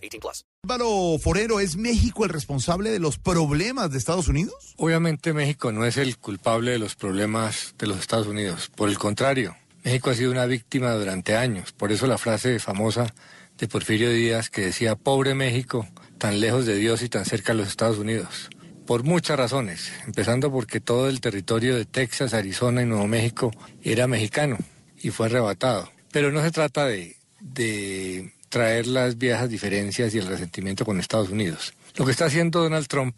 18 0.00 0.20
plus. 0.20 0.44
Álvaro 0.64 1.18
Forero, 1.18 1.60
¿es 1.60 1.76
México 1.76 2.24
el 2.24 2.30
responsable 2.30 2.90
de 2.90 2.98
los 2.98 3.18
problemas 3.18 3.90
de 3.90 3.98
Estados 3.98 4.28
Unidos? 4.28 4.74
Obviamente 4.76 5.32
México 5.32 5.72
no 5.72 5.84
es 5.84 5.96
el 5.96 6.18
culpable 6.18 6.72
de 6.72 6.78
los 6.78 6.94
problemas 6.94 7.74
de 7.78 7.86
los 7.86 7.98
Estados 7.98 8.26
Unidos. 8.26 8.70
Por 8.74 8.88
el 8.88 8.98
contrario, 8.98 9.56
México 9.84 10.10
ha 10.10 10.14
sido 10.14 10.30
una 10.30 10.46
víctima 10.46 10.92
durante 10.94 11.36
años. 11.36 11.72
Por 11.72 11.92
eso 11.92 12.06
la 12.06 12.18
frase 12.18 12.58
famosa 12.58 13.14
de 13.58 13.68
Porfirio 13.68 14.10
Díaz 14.10 14.50
que 14.50 14.62
decía, 14.62 14.96
pobre 14.96 15.34
México, 15.34 15.86
tan 16.18 16.40
lejos 16.40 16.66
de 16.66 16.76
Dios 16.76 17.02
y 17.02 17.08
tan 17.08 17.24
cerca 17.24 17.52
de 17.52 17.58
los 17.58 17.68
Estados 17.68 17.98
Unidos 17.98 18.50
por 18.90 19.04
muchas 19.04 19.38
razones, 19.38 19.92
empezando 20.04 20.50
porque 20.50 20.80
todo 20.80 21.08
el 21.08 21.20
territorio 21.20 21.76
de 21.76 21.84
Texas, 21.84 22.34
Arizona 22.34 22.82
y 22.82 22.86
Nuevo 22.86 23.06
México 23.06 23.52
era 23.84 24.08
mexicano 24.08 24.58
y 25.00 25.10
fue 25.10 25.26
arrebatado. 25.26 25.88
Pero 26.10 26.32
no 26.32 26.42
se 26.42 26.50
trata 26.50 26.86
de, 26.86 27.16
traer 28.50 28.86
las 28.86 29.16
viejas 29.16 29.48
diferencias 29.48 30.14
y 30.14 30.18
el 30.18 30.26
resentimiento 30.26 30.84
con 30.84 31.00
Estados 31.00 31.30
Unidos. 31.30 31.72
Lo 31.96 32.04
que 32.04 32.10
está 32.10 32.26
haciendo 32.26 32.62
Donald 32.62 32.88
Trump 32.88 33.16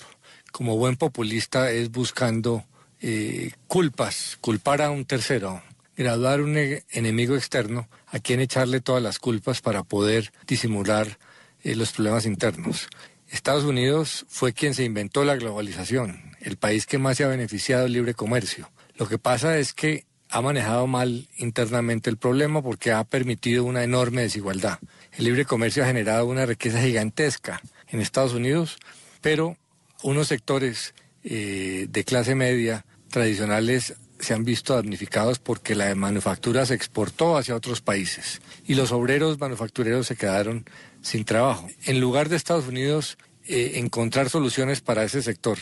como 0.53 0.77
buen 0.77 0.97
populista 0.97 1.73
es 1.73 1.91
buscando 1.91 2.65
eh, 3.01 3.51
culpas, 3.67 4.39
culpar 4.41 4.83
a 4.83 4.91
un 4.91 5.05
tercero, 5.07 5.63
graduar 5.97 6.43
un 6.43 6.57
e-, 6.57 6.85
enemigo 6.91 7.35
externo 7.35 7.89
a 8.07 8.21
quien 8.21 8.39
echarle 8.39 8.81
todas 8.81 9.03
las 9.03 9.19
culpas 9.19 9.61
para 9.61 9.83
poder 9.83 10.33
disimular 10.47 11.19
eh, 11.65 11.75
los 11.75 11.93
problemas 11.93 12.27
internos. 12.27 12.89
Estados 13.31 13.65
Unidos 13.65 14.27
fue 14.29 14.53
quien 14.53 14.75
se 14.75 14.85
inventó 14.85 15.25
la 15.25 15.37
globalización, 15.37 16.37
el 16.41 16.59
país 16.59 16.87
que 16.87 16.99
más 16.99 17.17
se 17.17 17.25
ha 17.25 17.29
beneficiado 17.29 17.85
del 17.85 17.95
libre 17.95 18.13
comercio. 18.13 18.71
Lo 18.97 19.09
que 19.09 19.19
pasa 19.19 19.57
es 19.59 19.73
que 19.73 20.05
ha 20.29 20.41
manejado 20.41 20.87
mal 20.87 21.29
internamente 21.37 22.11
el 22.11 22.17
problema 22.17 22.63
porque 22.63 22.93
ha 22.93 23.05
permitido 23.05 23.65
una 23.65 23.85
enorme 23.85 24.23
desigualdad. 24.23 24.79
El 25.13 25.25
libre 25.25 25.45
comercio 25.45 25.83
ha 25.83 25.87
generado 25.87 26.27
una 26.27 26.47
riqueza 26.47 26.81
gigantesca 26.81 27.61
en 27.89 28.01
Estados 28.01 28.33
Unidos, 28.33 28.79
pero 29.21 29.57
unos 30.03 30.29
sectores 30.29 30.95
eh, 31.23 31.87
de 31.91 32.05
clase 32.05 32.35
media 32.35 32.87
tradicionales 33.11 33.95
se 34.19 34.35
han 34.35 34.45
visto 34.45 34.75
damnificados 34.75 35.39
porque 35.39 35.75
la 35.75 35.95
manufactura 35.95 36.65
se 36.65 36.75
exportó 36.75 37.37
hacia 37.37 37.57
otros 37.57 37.81
países 37.81 38.41
y 38.67 38.75
los 38.75 38.93
obreros 38.93 39.39
manufactureros 39.39 40.07
se 40.07 40.17
quedaron 40.17 40.65
sin 41.03 41.25
trabajo. 41.25 41.69
En 41.85 42.01
lugar 42.01 42.29
de 42.29 42.37
Estados 42.37 42.67
Unidos 42.67 43.19
eh, 43.47 43.73
encontrar 43.75 44.31
soluciones 44.31 44.81
para 44.81 45.05
ese 45.05 45.23
sector, 45.23 45.59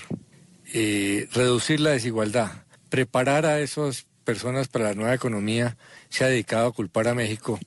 eh, 0.72 1.28
reducir 1.32 1.80
la 1.80 1.90
desigualdad, 1.90 2.64
preparar 2.90 3.46
a 3.46 3.60
esas 3.60 4.06
personas 4.24 4.68
para 4.68 4.90
la 4.90 4.94
nueva 4.94 5.14
economía, 5.14 5.76
se 6.10 6.24
ha 6.24 6.28
dedicado 6.28 6.68
a 6.68 6.72
culpar 6.72 7.08
a 7.08 7.14
México 7.14 7.58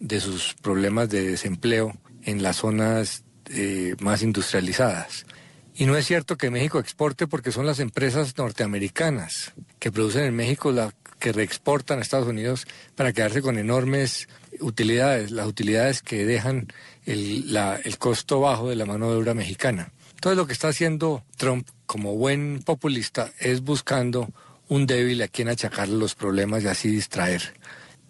de 0.00 0.20
sus 0.20 0.54
problemas 0.54 1.08
de 1.08 1.30
desempleo 1.30 1.96
en 2.22 2.42
las 2.42 2.56
zonas 2.56 3.24
eh, 3.50 3.94
más 4.00 4.22
industrializadas. 4.22 5.26
Y 5.74 5.86
no 5.86 5.96
es 5.96 6.06
cierto 6.06 6.36
que 6.36 6.50
México 6.50 6.80
exporte 6.80 7.26
porque 7.26 7.52
son 7.52 7.64
las 7.64 7.78
empresas 7.78 8.36
norteamericanas 8.36 9.52
que 9.78 9.92
producen 9.92 10.24
en 10.24 10.34
México 10.34 10.72
la 10.72 10.92
que 11.18 11.32
reexportan 11.32 11.98
a 11.98 12.02
Estados 12.02 12.28
Unidos 12.28 12.66
para 12.94 13.12
quedarse 13.12 13.42
con 13.42 13.58
enormes 13.58 14.28
utilidades, 14.60 15.30
las 15.30 15.46
utilidades 15.46 16.02
que 16.02 16.24
dejan 16.24 16.68
el, 17.06 17.56
el 17.84 17.98
costo 17.98 18.40
bajo 18.40 18.68
de 18.68 18.76
la 18.76 18.86
mano 18.86 19.10
de 19.10 19.16
obra 19.16 19.34
mexicana. 19.34 19.92
Entonces 20.14 20.36
lo 20.36 20.46
que 20.46 20.52
está 20.52 20.68
haciendo 20.68 21.24
Trump 21.36 21.68
como 21.86 22.16
buen 22.16 22.62
populista 22.64 23.30
es 23.38 23.62
buscando 23.62 24.28
un 24.68 24.86
débil 24.86 25.22
a 25.22 25.28
quien 25.28 25.48
achacarle 25.48 25.96
los 25.96 26.14
problemas 26.14 26.64
y 26.64 26.68
así 26.68 26.88
distraer. 26.88 27.54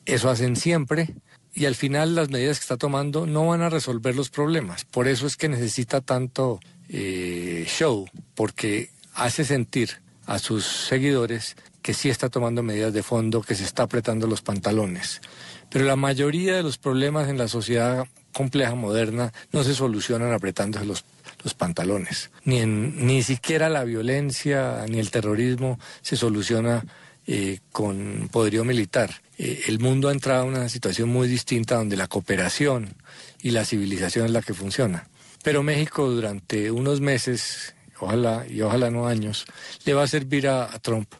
Eso 0.08 0.30
hacen 0.30 0.56
siempre 0.56 1.14
y 1.54 1.66
al 1.66 1.74
final 1.74 2.14
las 2.14 2.30
medidas 2.30 2.58
que 2.58 2.62
está 2.62 2.78
tomando 2.78 3.26
no 3.26 3.46
van 3.46 3.60
a 3.60 3.68
resolver 3.68 4.16
los 4.16 4.30
problemas. 4.30 4.86
Por 4.86 5.06
eso 5.06 5.26
es 5.26 5.36
que 5.36 5.50
necesita 5.50 6.00
tanto 6.00 6.60
eh, 6.88 7.66
show, 7.68 8.08
porque 8.34 8.88
hace 9.12 9.44
sentir 9.44 10.00
a 10.24 10.38
sus 10.38 10.64
seguidores 10.64 11.56
que 11.82 11.92
sí 11.92 12.08
está 12.08 12.30
tomando 12.30 12.62
medidas 12.62 12.94
de 12.94 13.02
fondo, 13.02 13.42
que 13.42 13.54
se 13.54 13.64
está 13.64 13.82
apretando 13.82 14.26
los 14.26 14.40
pantalones. 14.40 15.20
Pero 15.68 15.84
la 15.84 15.96
mayoría 15.96 16.56
de 16.56 16.62
los 16.62 16.78
problemas 16.78 17.28
en 17.28 17.36
la 17.36 17.46
sociedad 17.46 18.06
compleja, 18.32 18.74
moderna, 18.74 19.34
no 19.52 19.62
se 19.62 19.74
solucionan 19.74 20.32
apretándose 20.32 20.86
los, 20.86 21.04
los 21.44 21.52
pantalones. 21.52 22.30
Ni, 22.44 22.60
en, 22.60 23.06
ni 23.06 23.22
siquiera 23.22 23.68
la 23.68 23.84
violencia 23.84 24.86
ni 24.88 25.00
el 25.00 25.10
terrorismo 25.10 25.78
se 26.00 26.16
soluciona 26.16 26.86
eh, 27.30 27.58
con 27.72 28.30
poderío 28.32 28.64
militar. 28.64 29.20
Eh, 29.36 29.64
el 29.66 29.80
mundo 29.80 30.08
ha 30.08 30.12
entrado 30.12 30.44
en 30.44 30.54
una 30.54 30.70
situación 30.70 31.10
muy 31.10 31.28
distinta 31.28 31.74
donde 31.74 31.94
la 31.94 32.06
cooperación 32.06 32.94
y 33.42 33.50
la 33.50 33.66
civilización 33.66 34.24
es 34.24 34.30
la 34.30 34.40
que 34.40 34.54
funciona. 34.54 35.10
Pero 35.42 35.62
México 35.62 36.08
durante 36.08 36.70
unos 36.70 37.02
meses, 37.02 37.74
ojalá 38.00 38.46
y 38.48 38.62
ojalá 38.62 38.90
no 38.90 39.06
años, 39.06 39.44
le 39.84 39.92
va 39.92 40.04
a 40.04 40.08
servir 40.08 40.48
a, 40.48 40.70
Trump 40.78 41.12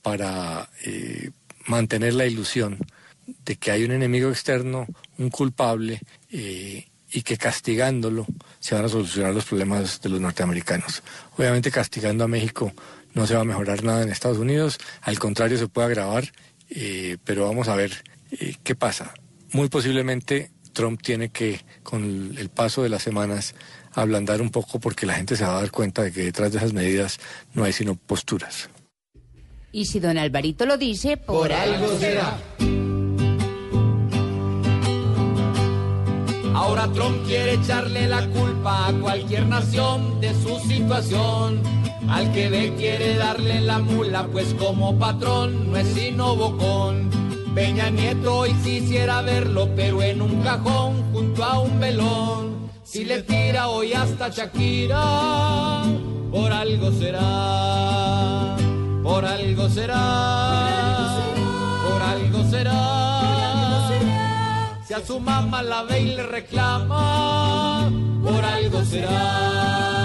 para 0.00 0.70
eh, 0.82 1.30
mantener 1.66 2.14
la 2.14 2.24
ilusión 2.24 2.78
de 3.44 3.56
que 3.56 3.70
hay 3.70 3.84
un 3.84 3.92
enemigo 3.92 4.30
externo, 4.30 4.86
un 5.18 5.28
culpable, 5.28 6.00
y 7.12 7.22
que 7.22 7.36
castigándolo 7.36 8.26
se 8.58 8.74
van 8.74 8.84
a 8.84 8.88
solucionar 8.88 9.34
los 9.34 9.44
problemas 9.44 10.00
de 10.00 10.08
los 10.08 10.20
norteamericanos. 10.20 11.02
Obviamente 11.36 11.70
castigando 11.70 12.24
a 12.24 12.28
México 12.28 12.72
no 13.14 13.26
se 13.26 13.34
va 13.34 13.40
a 13.40 13.44
mejorar 13.44 13.82
nada 13.82 14.02
en 14.02 14.10
Estados 14.10 14.38
Unidos, 14.38 14.78
al 15.02 15.18
contrario 15.18 15.58
se 15.58 15.68
puede 15.68 15.88
agravar, 15.88 16.32
eh, 16.70 17.16
pero 17.24 17.46
vamos 17.46 17.68
a 17.68 17.76
ver 17.76 18.04
qué 18.62 18.74
pasa. 18.74 19.12
Muy 19.52 19.68
posiblemente 19.68 20.50
Trump 20.72 21.02
tiene 21.02 21.30
que, 21.30 21.60
con 21.82 22.34
el 22.38 22.48
paso 22.48 22.82
de 22.82 22.88
las 22.88 23.02
semanas, 23.02 23.54
ablandar 23.92 24.40
un 24.40 24.50
poco 24.50 24.78
porque 24.78 25.06
la 25.06 25.14
gente 25.14 25.36
se 25.36 25.44
va 25.44 25.58
a 25.58 25.60
dar 25.60 25.70
cuenta 25.70 26.02
de 26.02 26.12
que 26.12 26.22
detrás 26.22 26.52
de 26.52 26.58
esas 26.58 26.72
medidas 26.72 27.18
no 27.54 27.64
hay 27.64 27.72
sino 27.72 27.94
posturas. 27.96 28.70
Y 29.72 29.86
si 29.86 30.00
don 30.00 30.18
Alvarito 30.18 30.66
lo 30.66 30.76
dice, 30.76 31.16
por, 31.16 31.52
algo 31.52 31.98
será. 31.98 32.38
Ahora 36.60 36.86
Trump 36.92 37.24
quiere 37.26 37.54
echarle 37.54 38.06
la 38.06 38.26
culpa 38.26 38.88
a 38.88 38.92
cualquier 38.92 39.46
nación 39.46 40.20
de 40.20 40.34
su 40.34 40.58
situación. 40.68 41.62
Al 42.06 42.30
que 42.32 42.50
ve 42.50 42.74
quiere 42.76 43.16
darle 43.16 43.62
la 43.62 43.78
mula, 43.78 44.26
pues 44.26 44.52
como 44.58 44.98
patrón 44.98 45.72
no 45.72 45.78
es 45.78 45.88
sino 45.88 46.36
bocón. 46.36 47.08
Peña 47.54 47.88
Nieto 47.88 48.40
hoy 48.40 48.52
quisiera 48.62 49.22
verlo, 49.22 49.70
pero 49.74 50.02
en 50.02 50.20
un 50.20 50.42
cajón 50.42 51.02
junto 51.14 51.42
a 51.44 51.60
un 51.60 51.80
velón. 51.80 52.70
Si 52.84 53.06
le 53.06 53.22
tira 53.22 53.68
hoy 53.68 53.94
hasta 53.94 54.28
Shakira, 54.28 55.84
por 56.30 56.52
algo 56.52 56.92
será, 56.92 58.54
por 59.02 59.24
algo 59.24 59.66
será, 59.70 60.68
por 61.88 62.02
algo 62.02 62.44
será. 62.50 62.99
Su 65.06 65.18
mamá 65.18 65.62
la 65.62 65.82
ve 65.82 66.00
y 66.02 66.14
le 66.14 66.22
reclama, 66.22 67.90
por 68.22 68.44
algo 68.44 68.84
será. 68.84 69.99